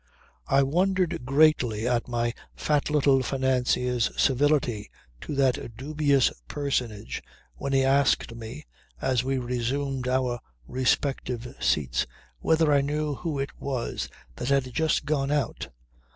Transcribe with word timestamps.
I 0.47 0.63
wondered 0.63 1.27
greatly 1.27 1.87
at 1.87 2.07
my 2.07 2.33
fat 2.55 2.89
little 2.89 3.21
financier's 3.21 4.09
civility 4.19 4.89
to 5.21 5.35
that 5.35 5.77
dubious 5.77 6.31
personage 6.47 7.21
when 7.53 7.71
he 7.71 7.83
asked 7.83 8.33
me, 8.33 8.65
as 8.99 9.23
we 9.23 9.37
resumed 9.37 10.07
our 10.07 10.39
respective 10.67 11.55
seats, 11.59 12.07
whether 12.39 12.73
I 12.73 12.81
knew 12.81 13.13
who 13.13 13.37
it 13.37 13.51
was 13.59 14.09
that 14.37 14.47
had 14.47 14.73
just 14.73 15.05
gone 15.05 15.29
out. 15.29 15.69